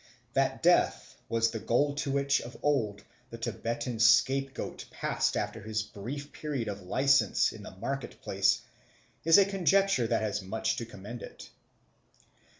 That 0.33 0.63
death 0.63 1.15
was 1.29 1.51
the 1.51 1.59
goal 1.59 1.93
to 1.97 2.09
which 2.09 2.41
of 2.41 2.57
old 2.63 3.03
the 3.29 3.37
Tibetan 3.37 3.99
scapegoat 3.99 4.85
passed 4.89 5.37
after 5.37 5.61
his 5.61 5.83
brief 5.83 6.31
period 6.33 6.67
of 6.67 6.81
licence 6.81 7.53
in 7.53 7.61
the 7.61 7.75
market 7.77 8.19
place, 8.19 8.61
is 9.23 9.37
a 9.37 9.45
conjecture 9.45 10.07
that 10.07 10.23
has 10.23 10.41
much 10.41 10.75
to 10.77 10.87
commend 10.87 11.21
it. 11.21 11.51